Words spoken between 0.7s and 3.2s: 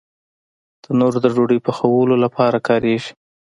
تنور د ډوډۍ پخولو لپاره کارېږي